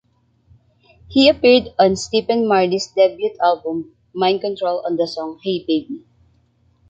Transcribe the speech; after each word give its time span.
He 1.09 1.29
appeared 1.29 1.75
on 1.77 1.95
Stephen 1.95 2.47
Marley's 2.47 2.87
debut 2.87 3.35
album 3.39 3.95
"Mind 4.15 4.41
Control" 4.41 4.83
on 4.83 4.95
the 4.95 5.05
song 5.07 5.39
"Hey 5.43 5.59
Baby. 5.63 6.01